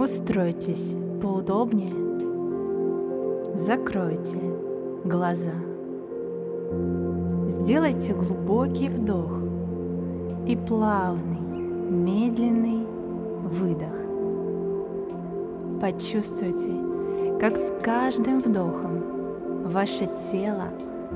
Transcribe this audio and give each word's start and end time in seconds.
Устройтесь 0.00 0.96
поудобнее, 1.20 1.92
закройте 3.54 4.38
глаза. 5.04 5.52
Сделайте 7.44 8.14
глубокий 8.14 8.88
вдох 8.88 9.38
и 10.46 10.56
плавный, 10.56 11.38
медленный 11.90 12.86
выдох. 13.42 13.92
Почувствуйте, 15.82 16.70
как 17.38 17.58
с 17.58 17.70
каждым 17.82 18.40
вдохом 18.40 19.02
ваше 19.66 20.06
тело 20.30 20.70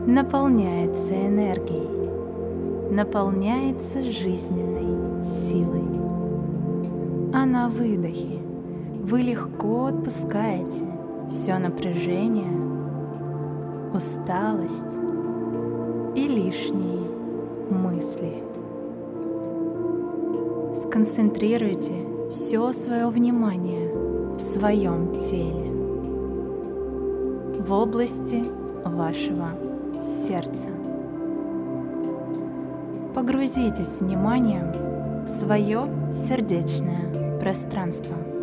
наполняется 0.07 1.15
энергией, 1.15 2.91
наполняется 2.93 4.03
жизненной 4.03 5.25
силой. 5.25 5.89
А 7.33 7.47
на 7.47 7.71
выдохе 7.71 8.44
вы 9.05 9.21
легко 9.21 9.89
отпускаете 9.89 10.87
все 11.29 11.59
напряжение, 11.59 12.51
усталость 13.93 14.97
и 16.15 16.27
лишние 16.27 17.07
мысли. 17.69 18.43
Сконцентрируйте 20.75 21.93
все 22.31 22.73
свое 22.73 23.09
внимание 23.09 23.93
в 24.37 24.41
своем 24.41 25.15
теле, 25.19 25.71
в 27.61 27.71
области 27.73 28.43
вашего 28.87 29.51
сердца. 30.03 30.69
Погрузитесь 33.15 34.01
вниманием 34.01 34.73
в 35.25 35.29
свое 35.29 35.91
сердечное 36.11 37.39
пространство– 37.39 38.15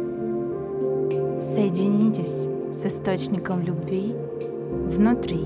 Соединитесь 1.41 2.47
с 2.71 2.85
источником 2.85 3.63
любви 3.63 4.15
внутри 4.89 5.41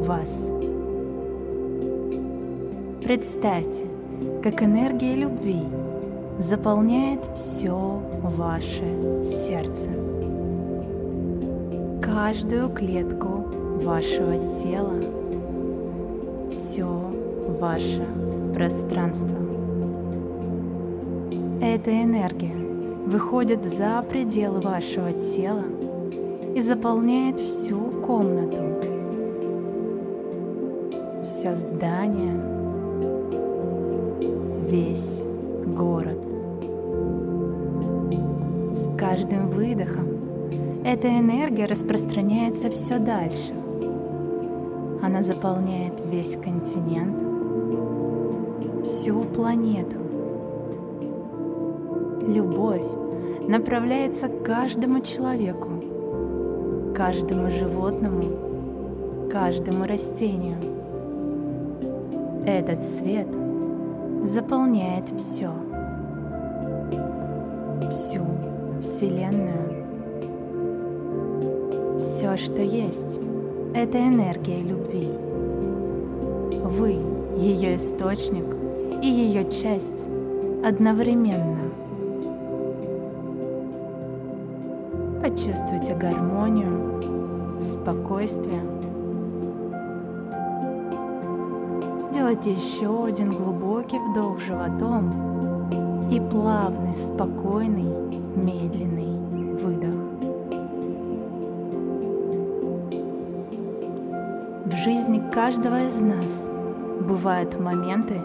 вас. 0.00 0.52
Представьте, 3.04 3.84
как 4.42 4.60
энергия 4.64 5.14
любви 5.14 5.62
заполняет 6.38 7.24
все 7.36 8.02
ваше 8.20 9.22
сердце, 9.24 9.90
каждую 12.02 12.68
клетку 12.70 13.44
вашего 13.80 14.38
тела, 14.60 14.98
все 16.50 16.88
ваше 17.60 18.04
пространство. 18.52 19.38
Эта 21.60 21.92
энергия 21.92 22.61
выходит 23.06 23.64
за 23.64 24.02
пределы 24.08 24.60
вашего 24.60 25.12
тела 25.12 25.64
и 26.54 26.60
заполняет 26.60 27.38
всю 27.40 27.78
комнату, 27.78 28.62
все 31.24 31.56
здание, 31.56 32.40
весь 34.68 35.22
город. 35.66 36.18
С 38.74 38.88
каждым 38.96 39.50
выдохом 39.50 40.82
эта 40.84 41.08
энергия 41.08 41.66
распространяется 41.66 42.70
все 42.70 42.98
дальше. 42.98 43.52
Она 45.02 45.22
заполняет 45.22 46.00
весь 46.06 46.36
континент, 46.36 47.16
всю 48.84 49.22
планету 49.24 50.01
любовь 52.26 52.86
направляется 53.48 54.28
к 54.28 54.42
каждому 54.44 55.00
человеку, 55.00 55.70
каждому 56.94 57.50
животному, 57.50 59.28
каждому 59.30 59.84
растению. 59.84 60.56
Этот 62.46 62.82
свет 62.82 63.28
заполняет 64.22 65.04
все, 65.16 65.50
всю 67.90 68.22
Вселенную. 68.80 69.84
Все, 71.98 72.36
что 72.36 72.62
есть, 72.62 73.20
это 73.74 73.98
энергия 73.98 74.60
любви. 74.60 75.08
Вы 76.64 76.96
ее 77.36 77.76
источник 77.76 78.44
и 79.02 79.06
ее 79.06 79.48
часть 79.50 80.06
одновременно. 80.64 81.51
Почувствуйте 85.32 85.94
гармонию, 85.94 87.58
спокойствие. 87.58 88.60
Сделайте 91.98 92.52
еще 92.52 93.06
один 93.06 93.30
глубокий 93.30 93.98
вдох 93.98 94.40
животом 94.40 95.70
и 96.10 96.20
плавный, 96.20 96.94
спокойный, 96.94 98.10
медленный 98.36 99.56
выдох. 99.56 99.94
В 104.66 104.76
жизни 104.84 105.22
каждого 105.32 105.86
из 105.86 105.98
нас 106.02 106.46
бывают 107.00 107.58
моменты, 107.58 108.20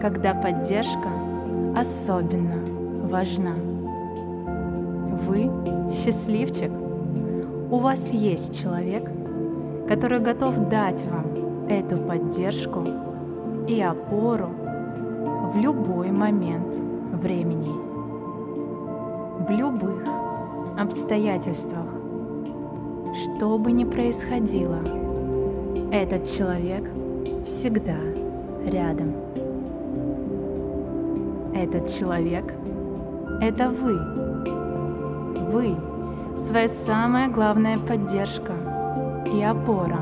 когда 0.00 0.34
поддержка 0.34 1.08
особенно 1.74 3.08
важна. 3.08 3.75
Вы 5.24 5.50
счастливчик. 5.90 6.70
У 7.70 7.78
вас 7.78 8.12
есть 8.12 8.60
человек, 8.60 9.10
который 9.88 10.20
готов 10.20 10.68
дать 10.68 11.04
вам 11.06 11.66
эту 11.68 11.96
поддержку 11.96 12.84
и 13.66 13.80
опору 13.80 14.48
в 15.52 15.56
любой 15.56 16.10
момент 16.10 16.74
времени, 17.12 17.72
в 19.46 19.50
любых 19.50 20.02
обстоятельствах. 20.78 21.86
Что 23.14 23.58
бы 23.58 23.72
ни 23.72 23.84
происходило, 23.84 24.80
этот 25.90 26.24
человек 26.24 26.90
всегда 27.46 27.96
рядом. 28.66 29.14
Этот 31.54 31.88
человек— 31.88 32.54
это 33.40 33.70
вы. 33.70 34.25
Вы 35.48 35.76
своя 36.36 36.68
самая 36.68 37.28
главная 37.28 37.78
поддержка 37.78 38.52
и 39.32 39.40
опора, 39.42 40.00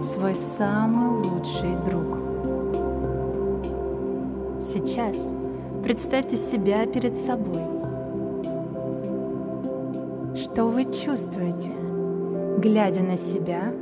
свой 0.00 0.36
самый 0.36 1.18
лучший 1.18 1.74
друг. 1.84 2.18
Сейчас 4.62 5.34
представьте 5.82 6.36
себя 6.36 6.86
перед 6.86 7.16
собой. 7.16 7.62
Что 10.36 10.66
вы 10.66 10.84
чувствуете, 10.84 11.72
глядя 12.58 13.02
на 13.02 13.16
себя 13.16 13.74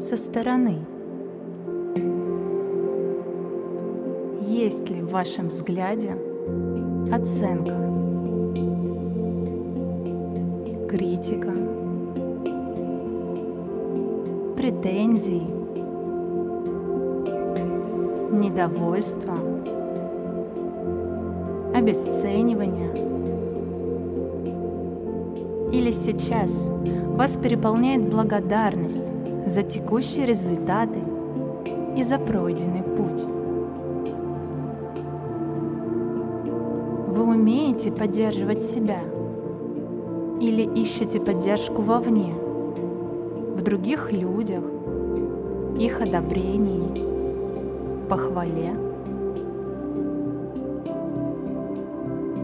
со 0.00 0.16
стороны? 0.16 0.84
Есть 4.40 4.90
ли 4.90 5.00
в 5.00 5.10
вашем 5.10 5.46
взгляде 5.46 6.16
оценка? 7.12 7.85
Критика, 10.88 11.52
претензии, 14.56 15.42
недовольство, 18.32 19.34
обесценивание. 21.74 22.94
Или 25.72 25.90
сейчас 25.90 26.70
вас 27.16 27.36
переполняет 27.36 28.08
благодарность 28.08 29.12
за 29.46 29.62
текущие 29.62 30.26
результаты 30.26 31.00
и 31.96 32.02
за 32.02 32.18
пройденный 32.18 32.82
путь. 32.82 33.24
Вы 37.08 37.22
умеете 37.24 37.90
поддерживать 37.90 38.62
себя– 38.62 39.00
или 40.40 40.62
ищете 40.62 41.20
поддержку 41.20 41.82
вовне, 41.82 42.34
в 43.54 43.62
других 43.62 44.12
людях, 44.12 44.64
их 45.78 46.00
одобрении, 46.00 48.02
в 48.02 48.08
похвале? 48.08 48.74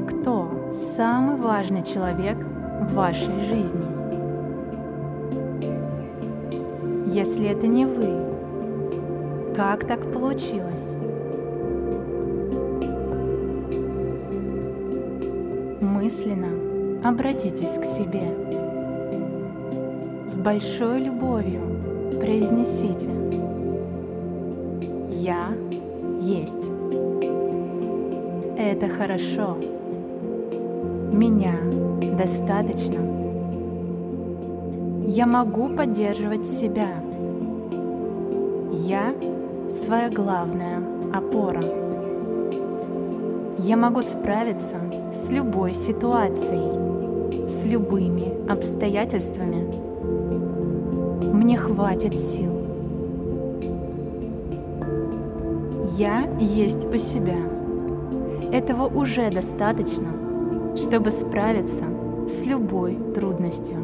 Кто 0.08 0.48
самый 0.72 1.36
важный 1.36 1.82
человек 1.82 2.38
в 2.38 2.94
вашей 2.94 3.40
жизни? 3.40 3.86
Если 7.06 7.46
это 7.46 7.66
не 7.66 7.84
вы, 7.84 8.08
как 9.54 9.86
так 9.86 10.10
получилось? 10.12 10.94
Мысленно 15.80 16.71
обратитесь 17.04 17.78
к 17.78 17.84
себе. 17.84 18.22
С 20.28 20.38
большой 20.38 21.00
любовью 21.00 21.60
произнесите 22.20 23.10
«Я 25.10 25.49
есть». 26.20 26.70
Это 28.56 28.88
хорошо. 28.88 29.56
Меня 31.12 31.56
достаточно. 32.16 33.00
Я 35.06 35.26
могу 35.26 35.69
поддерживать 35.69 36.46
себя. 36.46 36.88
Я 38.70 39.14
своя 39.69 40.08
главная 40.10 40.81
опора. 41.12 41.60
Я 43.58 43.76
могу 43.76 44.00
справиться 44.00 44.76
с 45.12 45.31
любой 45.31 45.75
ситуацией, 45.75 46.91
с 47.48 47.66
любыми 47.66 48.50
обстоятельствами. 48.50 49.66
Мне 51.32 51.56
хватит 51.56 52.18
сил. 52.18 52.52
Я 55.98 56.28
есть 56.38 56.84
у 56.84 56.96
себя. 56.96 57.36
Этого 58.52 58.86
уже 58.86 59.30
достаточно, 59.30 60.08
чтобы 60.76 61.10
справиться 61.10 61.84
с 62.28 62.46
любой 62.46 62.96
трудностью. 63.14 63.78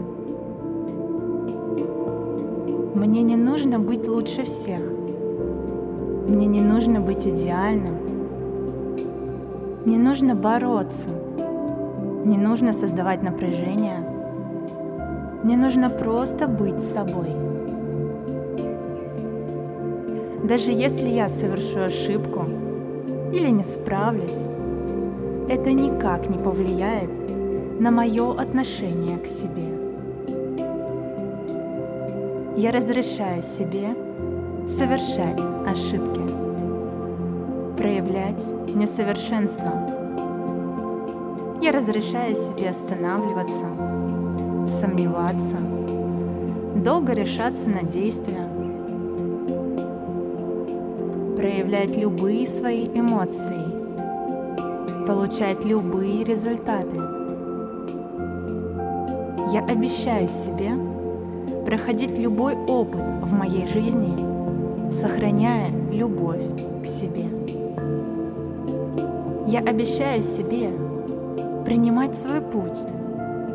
Мне 2.94 3.22
не 3.22 3.37
нужно 3.37 3.78
быть 3.78 4.08
лучше 4.08 4.44
всех. 4.44 4.81
Мне 6.28 6.46
не 6.46 6.61
нужно 6.61 7.00
быть 7.00 7.26
идеальным. 7.26 7.96
Не 9.84 9.99
нужно 9.99 10.34
бороться. 10.34 11.11
Не 12.28 12.36
нужно 12.36 12.75
создавать 12.75 13.22
напряжение. 13.22 14.00
Мне 15.42 15.56
нужно 15.56 15.88
просто 15.88 16.46
быть 16.46 16.82
собой. 16.82 17.30
Даже 20.44 20.72
если 20.72 21.06
я 21.08 21.30
совершу 21.30 21.84
ошибку 21.84 22.44
или 23.32 23.48
не 23.48 23.64
справлюсь, 23.64 24.46
это 25.48 25.72
никак 25.72 26.28
не 26.28 26.36
повлияет 26.36 27.10
на 27.80 27.90
мое 27.90 28.32
отношение 28.32 29.16
к 29.16 29.26
себе. 29.26 29.78
Я 32.58 32.72
разрешаю 32.72 33.40
себе 33.40 33.96
совершать 34.69 35.40
ошибки, 35.66 36.20
проявлять 37.78 38.44
несовершенство. 38.75 40.07
Я 41.69 41.75
разрешаю 41.75 42.35
себе 42.35 42.70
останавливаться, 42.70 43.67
сомневаться, 44.67 45.59
долго 46.76 47.12
решаться 47.12 47.69
на 47.69 47.82
действия, 47.82 48.49
проявлять 51.37 51.94
любые 51.94 52.47
свои 52.47 52.87
эмоции– 52.87 53.67
получать 55.06 55.67
любые 55.67 56.25
результаты. 56.25 56.97
Я 59.53 59.62
обещаю 59.69 60.26
себе 60.26 60.71
проходить 61.67 62.17
любой 62.17 62.55
опыт 62.55 63.05
в 63.21 63.35
моей 63.35 63.67
жизни, 63.67 64.17
сохраняя 64.91 65.69
любовь 65.93 66.44
к 66.82 66.87
себе. 66.87 67.26
Я 69.47 69.61
обещаю 69.61 70.23
себе 70.23 70.88
принимать 71.69 72.15
свой 72.15 72.41
путь 72.41 72.79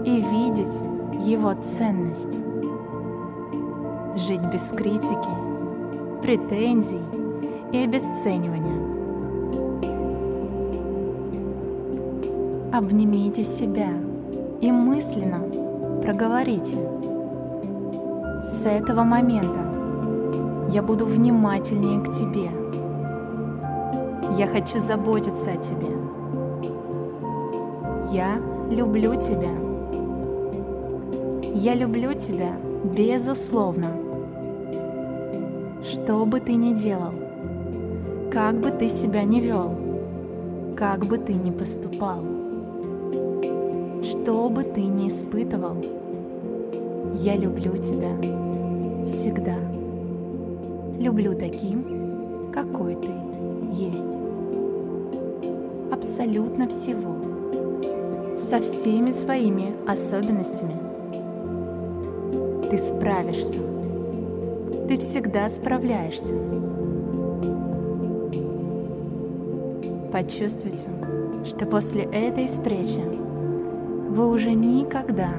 и 0.06 0.21
видеть 0.21 0.83
его 1.25 1.56
ценность. 1.56 2.39
Жить 4.15 4.45
без 4.54 4.69
критики, 4.69 5.31
претензий 6.21 7.01
и 7.71 7.80
обесценивания. 7.80 8.77
Обнимите 12.71 13.44
себя 13.44 13.89
и 14.62 14.71
мысленно 14.71 15.39
проговорите. 16.04 16.77
С 18.44 18.63
этого 18.68 19.01
момента 19.01 20.69
я 20.71 20.83
буду 20.83 21.07
внимательнее 21.07 22.00
к 22.00 22.12
тебе. 22.12 22.51
Я 24.38 24.45
хочу 24.45 24.80
заботиться 24.80 25.50
о 25.50 25.57
тебе. 25.57 26.22
Я 28.13 28.39
люблю 28.69 29.15
тебя. 29.15 29.51
Я 31.54 31.75
люблю 31.75 32.13
тебя 32.13 32.56
безусловно. 32.95 33.88
Что 35.83 36.25
бы 36.25 36.39
ты 36.39 36.54
ни 36.54 36.74
делал, 36.74 37.13
как 38.31 38.60
бы 38.62 38.71
ты 38.71 38.88
себя 38.88 39.24
ни 39.24 39.42
вел, 39.42 39.75
как 40.77 41.06
бы 41.06 41.18
ты 41.18 41.33
ни 41.33 41.51
поступал 41.51 42.24
что 44.24 44.50
бы 44.50 44.63
ты 44.63 44.81
ни 44.81 45.07
испытывал, 45.07 45.75
я 47.16 47.36
люблю 47.36 47.75
тебя 47.75 48.16
всегда. 49.06 49.57
Люблю 51.00 51.36
таким, 51.36 52.51
какой 52.54 52.95
ты 52.95 53.09
есть. 53.71 54.16
Абсолютно 55.92 56.68
всего. 56.68 57.32
Со 58.44 58.60
всеми 58.60 59.12
своими 59.12 59.74
особенностями. 59.88 60.75
Ты 62.69 62.78
справишься. 62.78 63.57
Ты 64.86 64.98
всегда 64.98 65.48
справляешься. 65.48 66.36
Почувствуйте, 70.12 70.90
что 71.45 71.66
после 71.66 72.04
этой 72.04 72.48
встречи 72.48 73.01
вы 74.10 74.28
уже 74.28 74.51
никогда 74.51 75.30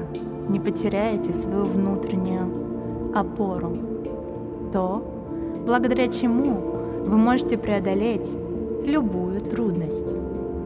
не 0.49 0.59
потеряете 0.59 1.31
свою 1.31 1.65
внутреннюю 1.65 3.13
опору, 3.13 3.77
то, 4.73 5.03
благодаря 5.65 6.07
чему 6.07 6.55
вы 7.05 7.17
можете 7.17 7.59
преодолеть 7.59 8.35
любую 8.83 9.41
трудность, 9.41 10.15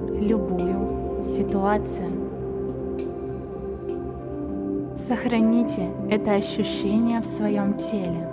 любую 0.08 1.24
ситуацию. 1.24 2.29
Сохраните 5.10 5.90
это 6.12 6.36
ощущение 6.36 7.20
в 7.20 7.26
своем 7.26 7.74
теле 7.78 8.30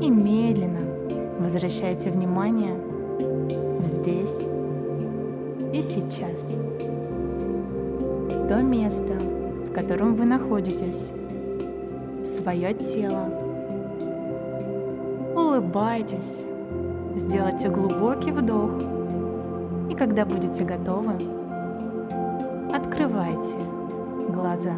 и 0.00 0.10
медленно 0.10 0.80
возвращайте 1.38 2.10
внимание 2.10 2.74
здесь 3.82 4.46
и 5.74 5.82
сейчас. 5.82 6.56
В 8.30 8.48
то 8.48 8.62
место, 8.62 9.12
в 9.68 9.74
котором 9.74 10.14
вы 10.14 10.24
находитесь, 10.24 11.12
в 12.22 12.24
свое 12.24 12.72
тело. 12.72 13.28
Улыбайтесь, 15.36 16.46
сделайте 17.14 17.68
глубокий 17.68 18.32
вдох, 18.32 18.70
и 19.90 19.94
когда 19.94 20.24
будете 20.24 20.64
готовы, 20.64 21.39
открывайте 22.72 23.56
глаза. 24.28 24.76